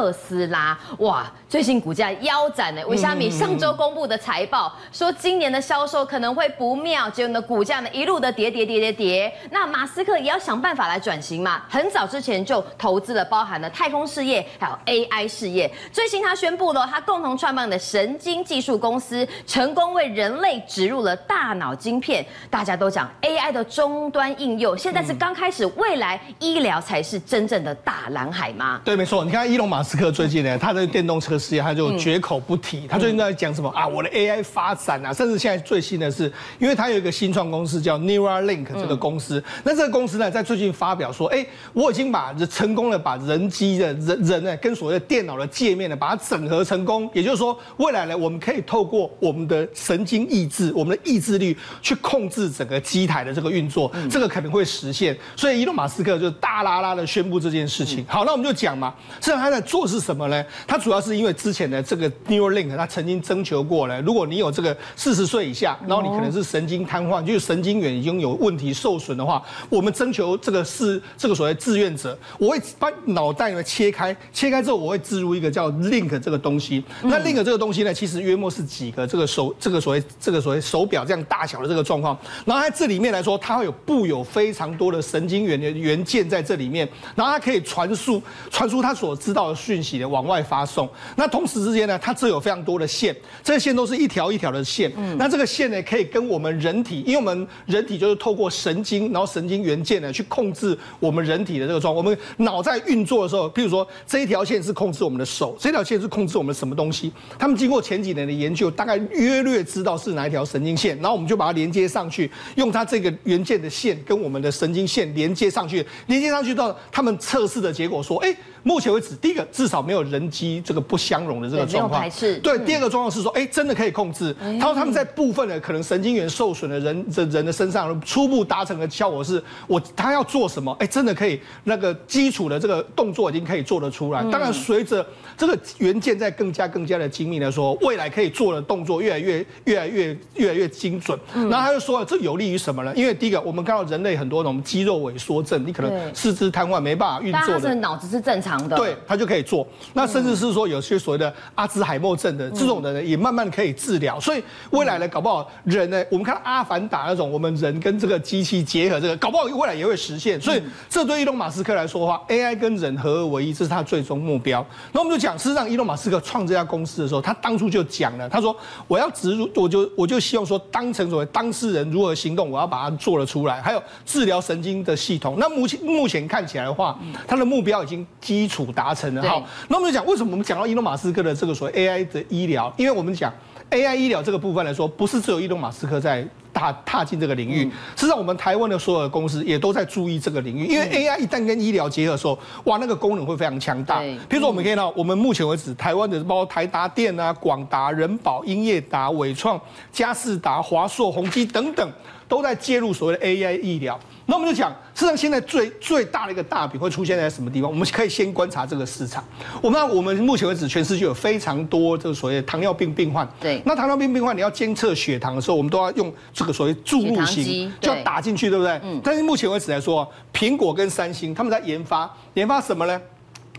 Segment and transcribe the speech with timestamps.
[0.00, 2.80] 特斯拉，哇，最近股价腰斩呢。
[2.86, 9.34] 为虾米上周公布的财报说今年的销售可能会不妙，结果呢股价呢一路的跌跌跌跌跌。
[9.50, 15.70] 那马斯克也要想办法来转型嘛，很早之前就投资了包含了太空事业还有 AI 事业。
[15.92, 22.24] 最新他宣布了，他共同创办的神经技术公司成功为人类植入了大脑晶片。
[22.48, 28.80] 大家都讲 AI 的终端应用，现在是刚开始，未来医疗才是真正的大蓝海吗？
[28.82, 29.22] 对，没错。
[29.22, 32.86] 你看伊隆马斯克最近呢，他的电动车事业他就绝口不提。
[32.88, 33.86] 他最近在讲什么啊？
[33.86, 39.42] 我的 AI 发展啊，甚至现在最新的是，因为他有一个新创公司叫 Neuralink 这个公司。
[39.64, 47.10] 那这个公司呢，在最近发表说，哎，我已经把成功的把人机的人人呢，跟所谓的电脑的界面呢，把它整合成功。
[47.12, 55.16] 也就是说，未来呢，我们可以透过我们的神经意志，我们的意志力去控制整个机台的这个运作，这个可能会实现。
[55.36, 58.04] 所以伊隆马斯克就大啦啦的宣布这件事情。
[58.08, 60.44] 好，那我们就讲嘛，实际上他在做是什么呢？
[60.66, 76.82] 它主要是因为之前的这个 Neuralink，它曾经征求过了，如果你有这个四十岁以下，然后你可能是神经瘫痪，就是神经元已经有问题受损的话，我们征求这个是这个所谓志愿者，我会把脑袋呢切开，切开之后我会植入一个叫 Link 这个东西。
[77.02, 82.18] 那 Link 这个东西呢，其实约莫是几个这个手这个所谓这个所谓手表这样大小的这个状况。
[82.44, 90.88] 然后在这里面来说，它会有布有非常多的神经元的元件在这里面，然后它可以传输传输它所知道的讯息的往外发送。
[91.16, 94.90] 那同时之间呢，它这有非常多的线，这些线都是一条一条的线。
[94.96, 101.94] 嗯，那这个线呢，可以跟我们人体，因为我们人体就是透过神经，然后神经元件呢去控制我们人体的这个状。
[101.94, 107.12] 我们脑在运作的时候，譬如说这一条线是控制我们的手，这条线是控制我们什么东西？
[107.38, 118.34] 他们经过前几年的研究，大概约略知道是哪一条神经线，然后我们就把它连接上去，用它这个元件的线跟我们的神经线连接上去，连接上去到他们测试的结果说，哎。
[118.62, 122.02] 目前为止，第一个至少没有人机这个不相容的这个状况。
[122.42, 124.34] 对，第二个状况是说，哎，真的可以控制。
[124.60, 134.22] 他说他们在部分的可能神经元受损的人的人的身上，初步达成的效果是，我他要做什么，哎，真的可以那个基础的这个动作已经可以做得出来。
[134.30, 135.04] 当然，随着
[135.36, 141.18] 这个元件在更加更加的精密的说，未来可以做的动作越来越越来越越来越精准。
[141.34, 142.92] 然后他就说了，这有利于什么呢？
[142.94, 148.49] 因为第一个，我们看到人类很多那种肌肉萎缩症，你可能四肢瘫痪没办法运作的，脑子是正常。
[148.76, 149.66] 对，他就可以做。
[149.94, 154.18] 那甚至是说有些所谓的阿兹海默症的这种的人，也慢慢可以治疗。
[154.20, 160.40] 所以未来呢，搞不好人呢，我们看阿凡达那种，我们人跟这个机器结合，这个搞不好未来也会实现。
[160.40, 164.64] 所以这对伊隆马斯克来说的话，AI 跟人合而为一，这是他最终目标。
[164.92, 168.56] 那我们就讲，事实上，伊隆马斯克创这家公司的时候，他当初就讲了，他说
[168.88, 173.60] 我要植入，我就我就希望说，当成所谓当事人如何行动，我要把它做了出来。
[173.60, 175.36] 还有治疗神经的系统。
[175.38, 179.22] 那目前目前看起来的话，他的目标已经基础达成的。
[179.22, 182.72] 好，那我们就讲为什么我们讲到伊隆马斯克的这个所谓 AI 的医疗？
[182.76, 183.32] 因为我们讲
[183.70, 187.62] AI 医疗这个部分来说，不是只有伊隆马斯克在踏踏进这个领域，
[187.94, 190.66] 实际上我们台湾的所有的公司也都在注意这个领域。
[190.66, 194.00] 因为 AI 一旦跟医疗结合的时候，哇，那个功能会非常强大。
[194.00, 199.60] 比如说，我们可以看到，我们目前为止，台湾的包括台达电啊、广达、人保、英业达、伟创、
[199.92, 201.88] 嘉士达、华硕、宏基等等，
[202.30, 203.98] 都在介入所谓的 AI 医疗。
[204.26, 207.68] 那我们就讲，事实上现在最最大的一个大饼会出现在什么地方？
[207.68, 209.24] 我们可以先观察这个市场。
[209.60, 213.28] 我们我们目前为止，全世界有非常多这个所谓的糖尿病病患。
[213.40, 213.60] 对。
[213.64, 218.80] 那糖尿病病患，你要监测血糖的时候，我们都要用这个所谓注入型，就要打进去，对不对？
[218.84, 219.00] 嗯。
[219.02, 223.00] 但是目前为止来说，苹果跟三星他们在研发研发什么呢？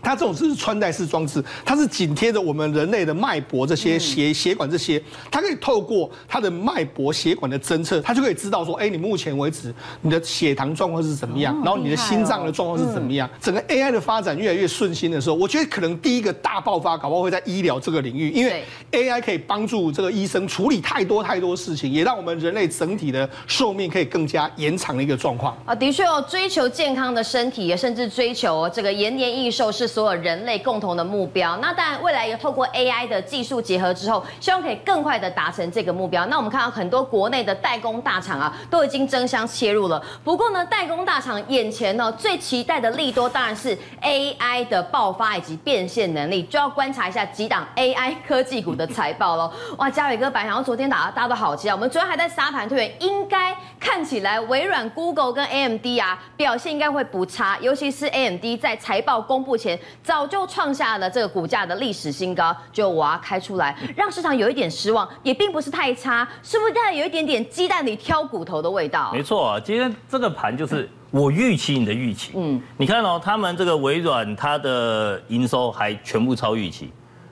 [0.02, 13.30] 它这种是穿戴式装置，它是紧贴着我们人类的脉搏这些血血管这些，它可以透过它的脉搏血管的侦测，它就可以知道说，哎，你目前为止你的血糖状况是怎么样，然后你的心脏的状况是怎么样。
[13.40, 25.56] 整个 AI 的发展越来越顺心的时候，我觉得可能第一个大爆发搞不好会在医疗这个领域，因为 AI 可以帮助这个医生处理太多太多事情，也让我们人类整体的寿命可以更加延长的一个状况。
[25.64, 29.91] 啊，的确哦，追求健康的身体，也甚至追求这个延年益寿是。
[29.92, 31.56] 所有人类共同的目标。
[31.58, 36.24] 那当然，未来有透过 AI 的技术结合之后，希望可以更快的达成这个目标。
[36.26, 40.02] 那我们看到很多国内的代工大厂啊，都已经争相切入了。
[40.24, 49.52] 不过呢，代工大厂眼前呢，最期待的利多当然是 AI 的爆发以及变现能力，就要观察一下几档 AI 科技股的财报喽。
[49.76, 51.74] 哇，嘉伟哥，白想昨天打的，大家都好期待。
[51.74, 59.78] 我们昨天还在沙盘推演，应该看起来微软、Google 跟 AMD 啊，表现应该会不差，尤其是 AMD 在财报公布前。
[60.02, 69.10] 早就创下了这个股价的历史新高，就哇开出来，让市场有一点失望，也并不是太差，是不是带有一点点鸡蛋里挑骨头的味道？
[69.12, 72.32] 没错，今天这个盘就是我预期你的预期。
[72.34, 76.90] 嗯，你看哦，他们这个微软，它的营收还全部超预期，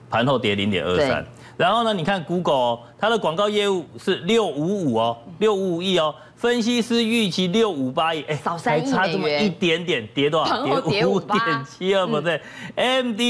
[0.09, 1.25] 盘后跌零点二三。
[1.61, 6.15] 然后呢，你看 Google，哦，它的广告业务是六五五哦，六五五亿哦。
[6.35, 10.65] 分析师预期六五八亿，哎，少三亿，差这么一点点，跌多少？
[10.89, 12.41] 跌五点七二，不对。
[12.73, 13.21] AMD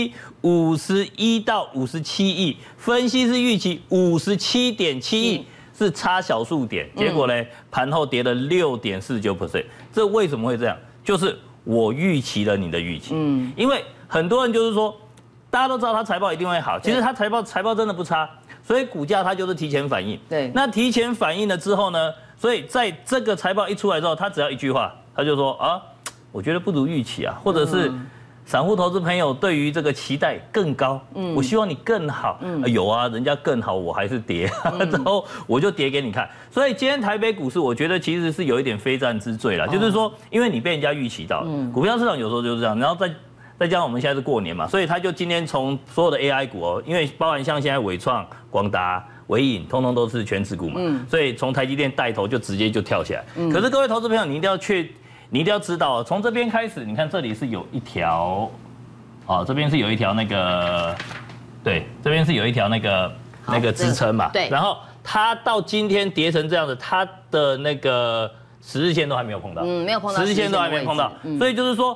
[0.43, 5.45] 五十一到五十七亿，分析师预期五十七点七亿，
[5.77, 6.89] 是差小数点。
[6.95, 7.33] 结果呢，
[7.69, 9.65] 盘后跌了六点四九 percent。
[9.91, 10.77] 这为什么会这样？
[11.03, 13.09] 就是我预期了你的预期。
[13.13, 14.95] 嗯，因为很多人就是说，
[15.51, 18.27] 大家都知道他财报一定会好，其实他财报财报真的不差，
[18.63, 20.17] 所以股价它就是提前反应。
[20.29, 22.11] 对，那提前反应了之后呢？
[22.37, 25.79] 所以在这个财报一出来之后，他只要一句话，他就说啊，
[26.31, 27.91] 我觉得不如预期啊，或者是
[28.45, 36.27] 散户投资朋友对于这个期待更高，嗯，我希望你更好，嗯，有啊，人家更好，我还是跌， 然后我就跌给你看。
[36.49, 43.13] 所以今天台北股市，我觉得其实是有一点非战之罪了，就是说，因为你被人家预期到，股票市场有时候就是这样，然后再
[43.61, 49.05] 再加上我们现在是过年嘛，所以他就今天从所有的 AI 股哦，因为包含像现在伟创、广达。
[49.27, 53.23] 伟影通通都是权值股嘛，嗯、所以从台积电带头就直接就跳起来。
[53.37, 54.85] 嗯、可是各位投资朋友，你一定要确，
[55.29, 58.51] 你一定要知道，从这边开始，你看这里是有一条，
[59.25, 60.93] 哦，这边是有一条那个，
[61.63, 63.11] 对，这边是有一条那个
[63.47, 64.29] 那个支撑嘛。
[64.33, 64.49] 对。
[64.49, 68.29] 然后它到今天跌成这样子，它的那个
[68.61, 71.95] 十日线都还没有碰到，嗯，没有碰到十日线都还没碰到，嗯、所以就是说。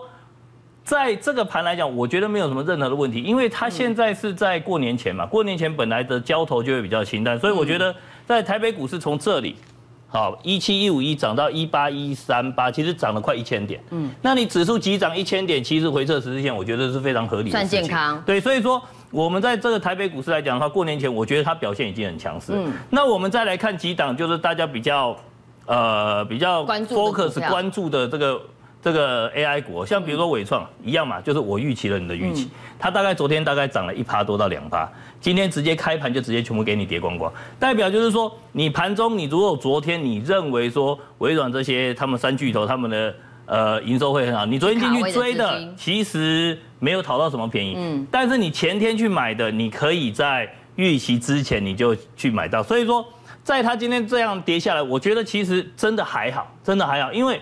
[0.85, 7.93] 在这个盘来讲，我觉得没有什么任何的问题，因为它现在是在过年前嘛，过年前本来的交投就会比较清淡，所以我觉得
[8.27, 9.55] 在台北股市从这里，
[10.07, 18.79] 好一七一五一涨到一八一三八，其实涨了快一千点，嗯，那你指数急涨一千点，其实回撤十日线，我觉得是非常合理的，算健康，对，所以说
[19.09, 25.17] 我们在这个台北股市来讲的话，过年前我觉得它表现已经很强势，嗯，那我们再来看几档，就是大家比较
[25.65, 28.39] 呃比较 focus 关注的这个。
[28.85, 34.87] 这个 AI 股，像比如说伟创一样嘛，就是我预期了你的预期，它大概昨天大概涨了一趴多到两趴，
[35.19, 43.15] 今天直接开盘就直接全部给你跌光光，代表就是说你盘中你如果昨天你认为说微软这些他们三巨头他们的
[43.47, 53.03] 呃营收会很好，你昨天进去追的其实没有讨到什么便宜，嗯，但是你前天去买的，你可以在预期之前你就去买到，所以说
[53.43, 57.41] 在它今天这样跌下来，我觉得其实真的还好，真的还好，因为。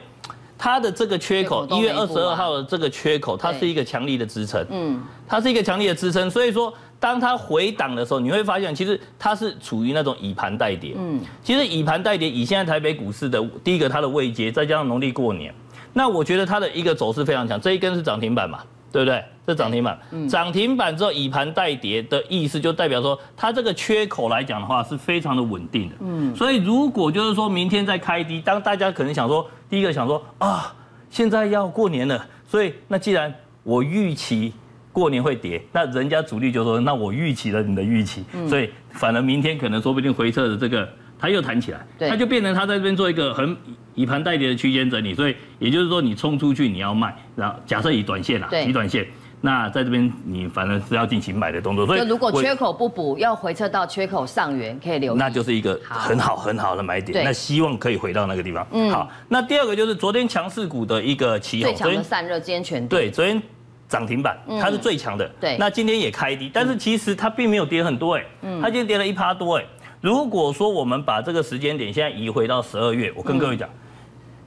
[0.63, 15.53] 它的这个缺口，一月二十二号的这个缺口，它是一个强力的支撑，嗯，它是一个强力的支撑，所以说当它回档的时候，你会发现其实它是处于那种以盘带跌，嗯，其实以盘带跌，以现在台北股市的第一个它的位阶，再加上农历过年，
[15.91, 18.59] 那我觉得它的一个走势非常强，这一根是涨停板嘛。
[18.93, 19.23] 对不对？
[19.47, 19.99] 这涨停板，
[20.29, 25.95] 涨停板之后以盘带跌的意思，就代表说它这个缺口来讲的话是非常的稳定的。
[26.01, 30.71] 嗯，所以如果就是说明天再开低，当大家可能想说，第一个想说啊，
[31.09, 33.33] 现在要过年了，所以那既然
[33.63, 34.53] 我预期
[34.91, 40.87] 过年会跌，那人家主力就说，那我预期了你的预期，所以反而明天可能说不定回撤的这个。
[41.17, 43.55] 它又弹起来，它就变成它在这边做一个很
[43.95, 49.07] 以盘带跌的区间整理，所以也就是说你冲出去你要卖，然后假设以短线啦，以短线，
[49.45, 58.65] 那在这边你反正是要进行买的动作，所以如果缺口不补，要回撤到缺口上缘可以留意，那就是一个很好很好的买点，那希望可以回到那个地方。
[58.71, 63.41] 嗯，好，那第二个就是昨天强势股的一个起哄，最强的散热今天全对，昨天
[63.89, 68.23] 涨停板它是最强的，对，那今天也开低，但是其实它并没有跌很多哎，
[68.61, 69.65] 它今天跌了一趴多哎。
[69.99, 73.69] 如果说我们把这个时间点现在移回到十二月，我跟各位讲，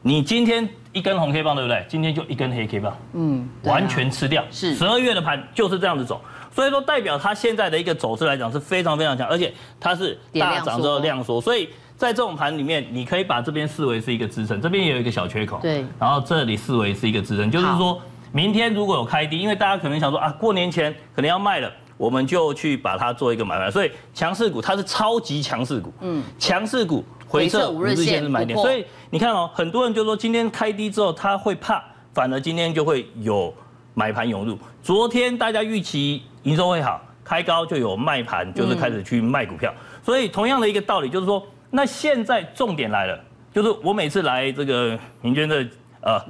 [0.00, 0.66] 你今天
[0.96, 1.84] 一根红 K 棒对不对？
[1.86, 4.42] 今天就一根黑 K 棒，嗯，完全吃掉。
[4.50, 4.74] 是。
[4.74, 6.18] 十二月的盘就是这样子走，
[6.50, 18.00] 所以说代表它现在的一个走势来讲是非常非常强，而且它是大涨之后量缩，所以在这种盘里面，你可以把这边视为是一个支撑，这边也有一个小缺口，对，然后这里视为是一个支撑，就是说
[18.32, 21.70] 明天如果有开低，因为大家可能想说啊，过年前可能要卖了。
[21.98, 31.82] 我们就去把它做一个买卖，所以强势股它是超级强势股，嗯，强势股回撤五日线是买点，所以你看哦，很多人就说今天开低之后他会怕，
[32.14, 33.52] 反而今天就会有
[33.94, 34.58] 买盘涌入。
[34.82, 39.74] 昨天大家预期营收会好，开高就有卖盘，就是开始去卖股票。
[40.02, 43.18] 所以同样的一个道理就是说，那现在重点来了，
[43.52, 45.66] 就是我每次来这个明君的
[46.00, 46.20] 呃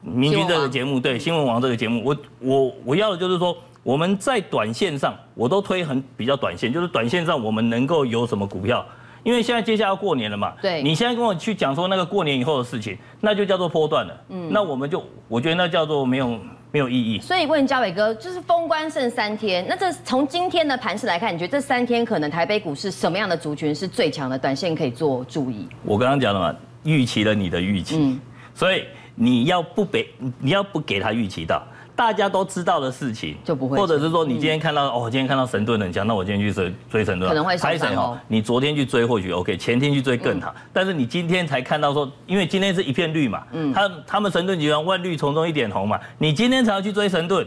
[0.00, 3.56] 明君这个节目，对新闻王这个节目，我我我要的就是说。
[3.84, 8.82] 我们在短线上，我都推很比较短线，就是短线上我们能够有什么股票？
[9.24, 16.38] 因为现在接下来要过年了嘛，对，你现在跟我去讲说那个过年以后的事情，那就叫做波段了，嗯，那我们就我觉得那叫做没有
[16.70, 17.18] 没有意义。
[17.20, 24.38] 所以问嘉伟哥，就是封关剩三天，那这从今天的盘势来看，你觉得这三天可能台北股市什么样的族群是最强的？
[24.38, 25.66] 短线可以做注意？
[25.84, 26.54] 我刚刚讲了嘛，
[26.84, 28.20] 预期了你的预期，嗯，
[28.54, 30.06] 所以你要不给
[30.38, 31.66] 你要不给他预期到。
[31.96, 38.18] 大家都知道的事情就不会，或者是说你今天看到、嗯、哦，今天看到神盾很强，那我今天去追追神盾，可能会上涨哦。
[38.26, 47.46] 你昨天去追或许 OK，前天去追更好，嗯、但是你今天才看到说，因为今天是一片绿嘛，嗯，他他们神盾集团万绿丛中一点红嘛，你今天才要去追神盾，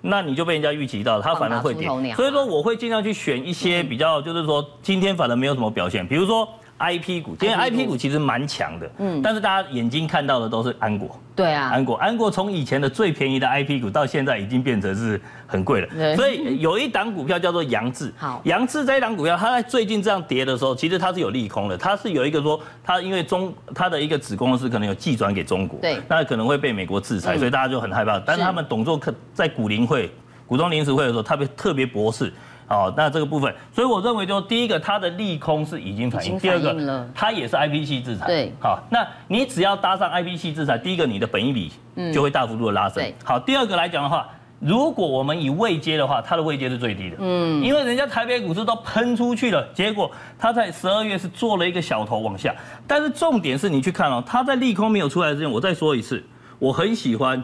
[0.00, 6.48] 那你就被人家预期到了，他反而会跌，所以说我会尽量去选一些比较，就是说今天反而没有什么表现，比如说。
[6.78, 7.96] I P 股，今天 I P 股。
[7.96, 28.42] 其实蛮强的，嗯，但是大家眼睛看到的都是安国，对啊，安国，安国从以前的最便宜的 I P 股到现在已经变成是很贵了，所以有一档股票叫做杨志，好，杨智这一档股票，它在最近这样跌的时候，其实它是有利空的，它是有一个说，它因为中它的一个子公司可能有寄转给中国，对，那可能会被美国制裁，所以大家就很害怕，但是。
[28.48, 30.10] 他们董座可在股林会、
[30.46, 32.32] 股东临时会的时候，特别特别博士。
[32.68, 38.26] 好，那这个部分，所以我认为就第一个，它的利空是已经反映，第二个，它也是 IPC 制裁。
[38.26, 41.72] 对，好，那你只要搭上 IPC 制裁，第一个你的本益比
[42.12, 43.02] 就会大幅度的拉升。
[43.24, 44.28] 好，第二个来讲的话，
[44.60, 47.16] 如果我们以位阶的话，它的位阶是最低的。
[47.20, 52.54] 嗯，因为人家台北股市都喷出去了，结果它在十二月是做了一个小头往下，
[52.86, 56.22] 但是重点是你去看哦，它在利空没有出来之前，我再说一次，
[56.58, 57.42] 我很喜欢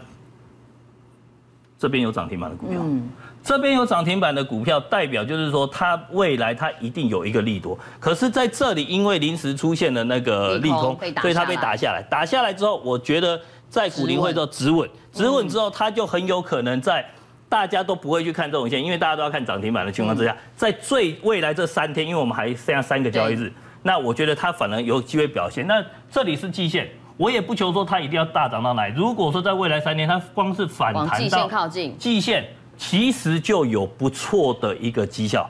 [1.79, 2.79] 这边有涨停板的股票。
[2.85, 3.09] 嗯。
[3.45, 7.79] 这边有涨停板的股票，代表就是说它未来它一定有一个利多。
[8.01, 12.03] 可是在这里，因为临时出现了那个利空，所以它被打下来。
[12.09, 17.05] 打下来之后，我觉得在股临会之后止稳，止稳之后，它就很有可能在
[17.47, 25.67] 大家都不会去看这种线，因为大家都要看涨停板的情况之下，在最未来这三天，因为我们还剩下三个交易日，那我觉得它反而有机会表现。
[25.67, 28.95] 那这里是季线，我也不求说它一定要大涨到哪里。
[28.97, 32.43] 如果说在未来三天，它光是反弹到靠近季线。
[32.79, 35.49] 其实就有不错的一个绩效。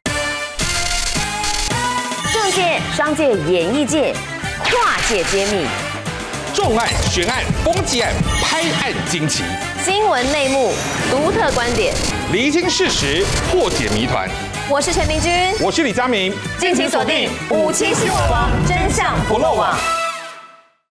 [2.33, 4.15] 政界、商界、演艺界，
[4.65, 5.67] 跨界揭秘，
[6.55, 8.13] 重案、悬案、攻击案、
[8.43, 9.43] 拍案惊奇，
[9.83, 10.73] 新闻内幕、
[11.11, 11.95] 独特观点，
[12.33, 14.29] 厘清事实，破解谜团。
[14.69, 20.04] 我是陈明君，我是李佳明，敬请锁定《五七新闻网》，真相不漏网。